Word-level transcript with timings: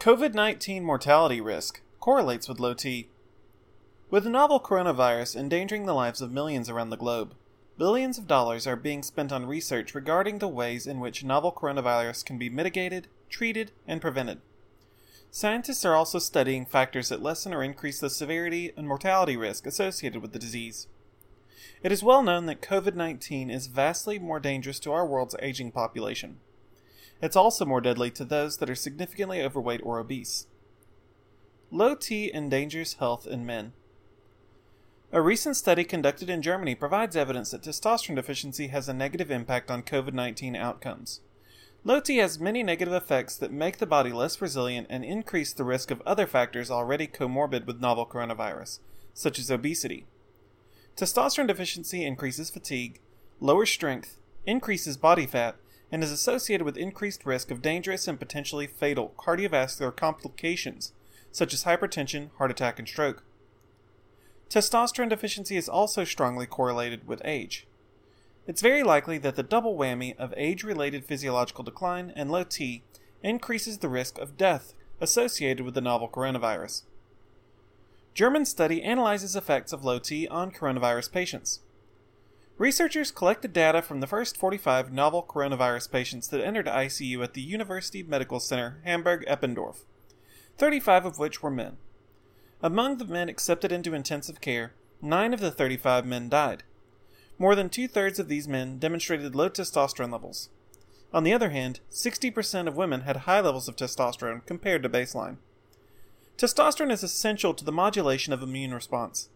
COVID 0.00 0.32
19 0.32 0.82
mortality 0.82 1.42
risk 1.42 1.82
correlates 1.98 2.48
with 2.48 2.58
low 2.58 2.72
T. 2.72 3.10
With 4.08 4.24
the 4.24 4.30
novel 4.30 4.58
coronavirus 4.58 5.36
endangering 5.36 5.84
the 5.84 5.92
lives 5.92 6.22
of 6.22 6.32
millions 6.32 6.70
around 6.70 6.88
the 6.88 6.96
globe, 6.96 7.34
billions 7.76 8.16
of 8.16 8.26
dollars 8.26 8.66
are 8.66 8.76
being 8.76 9.02
spent 9.02 9.30
on 9.30 9.44
research 9.44 9.94
regarding 9.94 10.38
the 10.38 10.48
ways 10.48 10.86
in 10.86 11.00
which 11.00 11.22
novel 11.22 11.52
coronavirus 11.52 12.24
can 12.24 12.38
be 12.38 12.48
mitigated, 12.48 13.08
treated, 13.28 13.72
and 13.86 14.00
prevented. 14.00 14.40
Scientists 15.30 15.84
are 15.84 15.94
also 15.94 16.18
studying 16.18 16.64
factors 16.64 17.10
that 17.10 17.20
lessen 17.20 17.52
or 17.52 17.62
increase 17.62 18.00
the 18.00 18.08
severity 18.08 18.72
and 18.78 18.88
mortality 18.88 19.36
risk 19.36 19.66
associated 19.66 20.22
with 20.22 20.32
the 20.32 20.38
disease. 20.38 20.86
It 21.82 21.92
is 21.92 22.02
well 22.02 22.22
known 22.22 22.46
that 22.46 22.62
COVID 22.62 22.94
19 22.94 23.50
is 23.50 23.66
vastly 23.66 24.18
more 24.18 24.40
dangerous 24.40 24.80
to 24.80 24.92
our 24.92 25.04
world's 25.04 25.36
aging 25.42 25.72
population. 25.72 26.38
It's 27.22 27.36
also 27.36 27.64
more 27.64 27.80
deadly 27.80 28.10
to 28.12 28.24
those 28.24 28.56
that 28.58 28.70
are 28.70 28.74
significantly 28.74 29.42
overweight 29.42 29.82
or 29.84 29.98
obese. 29.98 30.46
Low 31.70 31.94
T 31.94 32.32
endangers 32.32 32.94
health 32.94 33.26
in 33.26 33.46
men. 33.46 33.72
A 35.12 35.20
recent 35.20 35.56
study 35.56 35.84
conducted 35.84 36.30
in 36.30 36.40
Germany 36.40 36.74
provides 36.74 37.16
evidence 37.16 37.50
that 37.50 37.62
testosterone 37.62 38.16
deficiency 38.16 38.68
has 38.68 38.88
a 38.88 38.94
negative 38.94 39.30
impact 39.30 39.70
on 39.70 39.82
COVID 39.82 40.14
19 40.14 40.56
outcomes. 40.56 41.20
Low 41.82 42.00
T 42.00 42.18
has 42.18 42.38
many 42.38 42.62
negative 42.62 42.94
effects 42.94 43.36
that 43.36 43.52
make 43.52 43.78
the 43.78 43.86
body 43.86 44.12
less 44.12 44.40
resilient 44.40 44.86
and 44.90 45.04
increase 45.04 45.52
the 45.52 45.64
risk 45.64 45.90
of 45.90 46.02
other 46.06 46.26
factors 46.26 46.70
already 46.70 47.06
comorbid 47.06 47.66
with 47.66 47.80
novel 47.80 48.06
coronavirus, 48.06 48.80
such 49.14 49.38
as 49.38 49.50
obesity. 49.50 50.06
Testosterone 50.96 51.46
deficiency 51.48 52.04
increases 52.04 52.50
fatigue, 52.50 53.00
lowers 53.40 53.70
strength, 53.70 54.18
increases 54.46 54.96
body 54.96 55.26
fat, 55.26 55.56
and 55.92 56.04
is 56.04 56.12
associated 56.12 56.64
with 56.64 56.76
increased 56.76 57.26
risk 57.26 57.50
of 57.50 57.62
dangerous 57.62 58.06
and 58.06 58.18
potentially 58.18 58.66
fatal 58.66 59.14
cardiovascular 59.18 59.94
complications 59.94 60.92
such 61.32 61.54
as 61.54 61.64
hypertension, 61.64 62.30
heart 62.38 62.50
attack, 62.50 62.78
and 62.78 62.88
stroke. 62.88 63.22
Testosterone 64.48 65.08
deficiency 65.08 65.56
is 65.56 65.68
also 65.68 66.04
strongly 66.04 66.46
correlated 66.46 67.06
with 67.06 67.22
age. 67.24 67.66
It's 68.46 68.62
very 68.62 68.82
likely 68.82 69.18
that 69.18 69.36
the 69.36 69.44
double 69.44 69.76
whammy 69.76 70.16
of 70.16 70.34
age 70.36 70.64
related 70.64 71.04
physiological 71.04 71.62
decline 71.62 72.12
and 72.16 72.30
low 72.30 72.42
T 72.42 72.82
increases 73.22 73.78
the 73.78 73.88
risk 73.88 74.18
of 74.18 74.36
death 74.36 74.74
associated 75.00 75.64
with 75.64 75.74
the 75.74 75.80
novel 75.80 76.08
coronavirus. 76.08 76.82
German 78.12 78.44
study 78.44 78.82
analyzes 78.82 79.36
effects 79.36 79.72
of 79.72 79.84
low 79.84 80.00
T 80.00 80.26
on 80.26 80.50
coronavirus 80.50 81.12
patients. 81.12 81.60
Researchers 82.60 83.10
collected 83.10 83.54
data 83.54 83.80
from 83.80 84.00
the 84.00 84.06
first 84.06 84.36
45 84.36 84.92
novel 84.92 85.24
coronavirus 85.26 85.90
patients 85.90 86.28
that 86.28 86.44
entered 86.44 86.66
ICU 86.66 87.24
at 87.24 87.32
the 87.32 87.40
University 87.40 88.02
Medical 88.02 88.38
Center 88.38 88.82
Hamburg 88.84 89.24
Eppendorf, 89.26 89.86
35 90.58 91.06
of 91.06 91.18
which 91.18 91.42
were 91.42 91.50
men. 91.50 91.78
Among 92.62 92.98
the 92.98 93.06
men 93.06 93.30
accepted 93.30 93.72
into 93.72 93.94
intensive 93.94 94.42
care, 94.42 94.74
9 95.00 95.32
of 95.32 95.40
the 95.40 95.50
35 95.50 96.04
men 96.04 96.28
died. 96.28 96.62
More 97.38 97.54
than 97.54 97.70
two 97.70 97.88
thirds 97.88 98.18
of 98.18 98.28
these 98.28 98.46
men 98.46 98.78
demonstrated 98.78 99.34
low 99.34 99.48
testosterone 99.48 100.12
levels. 100.12 100.50
On 101.14 101.24
the 101.24 101.32
other 101.32 101.48
hand, 101.48 101.80
60% 101.90 102.68
of 102.68 102.76
women 102.76 103.00
had 103.00 103.24
high 103.24 103.40
levels 103.40 103.68
of 103.68 103.76
testosterone 103.76 104.44
compared 104.44 104.82
to 104.82 104.90
baseline. 104.90 105.38
Testosterone 106.36 106.92
is 106.92 107.02
essential 107.02 107.54
to 107.54 107.64
the 107.64 107.72
modulation 107.72 108.34
of 108.34 108.42
immune 108.42 108.74
response. 108.74 109.30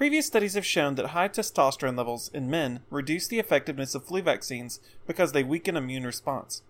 Previous 0.00 0.26
studies 0.26 0.54
have 0.54 0.64
shown 0.64 0.94
that 0.94 1.08
high 1.08 1.28
testosterone 1.28 1.94
levels 1.94 2.30
in 2.32 2.48
men 2.48 2.80
reduce 2.88 3.28
the 3.28 3.38
effectiveness 3.38 3.94
of 3.94 4.02
flu 4.02 4.22
vaccines 4.22 4.80
because 5.06 5.32
they 5.32 5.44
weaken 5.44 5.76
immune 5.76 6.06
response. 6.06 6.62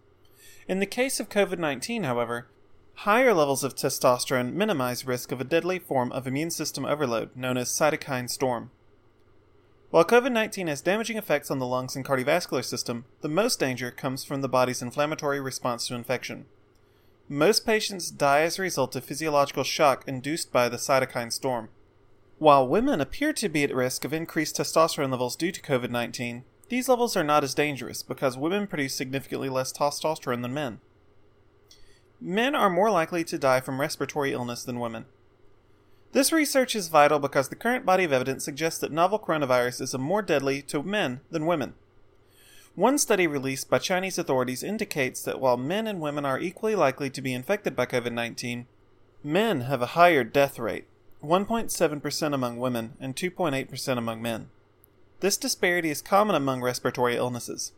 In 0.67 0.81
the 0.81 0.85
case 0.85 1.21
of 1.21 1.29
COVID 1.29 1.61
19, 1.61 2.03
however, 2.03 2.49
higher 3.07 3.33
levels 3.33 3.63
of 3.63 3.77
testosterone 3.77 4.53
minimize 4.55 5.07
risk 5.07 5.31
of 5.31 5.41
a 5.41 5.45
deadly 5.45 5.79
form 5.79 6.11
of 6.11 6.27
immune 6.27 6.51
system 6.51 6.85
overload 6.85 7.31
known 7.37 7.57
as 7.57 7.69
cytokine 7.69 8.29
storm. 8.29 8.73
While 9.91 10.05
COVID 10.05 10.33
19 10.33 10.67
has 10.67 10.81
damaging 10.81 11.17
effects 11.17 11.53
on 11.53 11.61
the 11.61 11.67
lungs 11.67 11.95
and 11.95 12.05
cardiovascular 12.05 12.65
system, 12.65 13.05
the 13.21 13.29
most 13.29 13.61
danger 13.61 13.93
comes 13.93 14.25
from 14.25 14.41
the 14.41 14.49
body's 14.49 14.83
inflammatory 14.83 15.39
response 15.39 15.87
to 15.87 15.95
infection. 15.95 16.47
Most 17.29 17.65
patients 17.65 18.11
die 18.11 18.41
as 18.41 18.59
a 18.59 18.63
result 18.63 18.97
of 18.97 19.05
physiological 19.05 19.63
shock 19.63 20.03
induced 20.09 20.51
by 20.51 20.69
the 20.69 20.79
cytokine 20.79 21.33
storm. 21.33 21.69
While 22.41 22.69
women 22.69 23.03
appear 23.03 23.35
to 23.35 23.51
be 23.51 23.65
at 23.65 23.75
risk 23.75 24.03
of 24.07 24.15
increased 24.15 24.57
testosterone 24.57 25.11
levels 25.11 25.37
due 25.37 25.53
to 25.53 25.61
COVID 25.61 25.91
19, 25.91 26.45
these 26.71 26.89
levels 26.89 27.15
are 27.15 27.23
not 27.23 27.45
as 27.45 27.53
dangerous 27.53 28.03
because 28.03 28.39
women 28.39 28.67
produce 28.67 28.95
significantly 28.95 29.51
less 29.51 29.75
testosterone 29.75 30.41
than 30.41 30.55
men. 30.55 30.81
Men 32.19 32.55
are 32.55 32.71
more 32.71 32.91
likely 32.91 33.25
to 33.25 33.37
die 33.37 33.61
from 33.61 33.79
respiratory 33.79 34.33
illness 34.33 34.65
than 34.65 34.81
women. 34.81 35.05
This 36.13 36.33
research 36.33 36.75
is 36.75 36.89
vital 36.89 37.19
because 37.19 37.51
the 37.51 37.57
current 37.57 37.85
body 37.85 38.05
of 38.05 38.13
evidence 38.13 38.47
suggests 38.47 38.81
that 38.81 38.91
novel 38.91 39.19
coronavirus 39.19 39.83
is 39.83 39.99
more 39.99 40.23
deadly 40.23 40.63
to 40.63 40.83
men 40.83 41.21
than 41.31 41.45
women. 41.45 41.75
One 42.75 42.97
study 42.97 43.27
released 43.27 43.69
by 43.69 43.81
Chinese 43.81 44.17
authorities 44.17 44.63
indicates 44.63 45.23
that 45.25 45.41
while 45.41 45.59
men 45.59 45.87
and 45.87 46.01
women 46.01 46.25
are 46.25 46.41
equally 46.41 46.75
likely 46.75 47.11
to 47.11 47.21
be 47.21 47.35
infected 47.35 47.77
by 47.77 47.85
COVID 47.85 48.15
19, 48.15 48.67
men 49.23 49.61
have 49.61 49.83
a 49.83 49.93
higher 49.93 50.25
death 50.25 50.59
rate. 50.59 50.87
1.7% 51.23 52.35
among 52.35 52.59
women 52.59 52.95
and 53.01 53.15
2.8% 53.15 53.99
among 53.99 54.23
men. 54.23 54.49
This 55.21 55.37
disparity 55.37 55.91
is 55.91 56.01
common 56.01 56.35
among 56.35 56.63
respiratory 56.63 57.17
illnesses. 57.17 57.73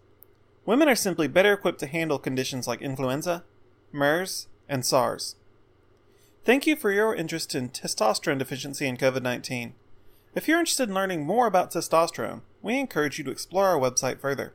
Women 0.64 0.88
are 0.88 0.94
simply 0.94 1.26
better 1.26 1.52
equipped 1.52 1.80
to 1.80 1.88
handle 1.88 2.18
conditions 2.18 2.68
like 2.68 2.80
influenza, 2.80 3.44
MERS, 3.90 4.46
and 4.68 4.86
SARS. 4.86 5.36
Thank 6.44 6.66
you 6.66 6.76
for 6.76 6.90
your 6.90 7.14
interest 7.14 7.54
in 7.54 7.68
testosterone 7.70 8.38
deficiency 8.38 8.88
and 8.88 8.98
COVID 8.98 9.22
19. 9.22 9.74
If 10.34 10.48
you're 10.48 10.58
interested 10.58 10.88
in 10.88 10.94
learning 10.94 11.26
more 11.26 11.46
about 11.46 11.70
testosterone, 11.70 12.40
we 12.62 12.78
encourage 12.78 13.18
you 13.18 13.24
to 13.24 13.30
explore 13.30 13.66
our 13.66 13.78
website 13.78 14.18
further. 14.18 14.50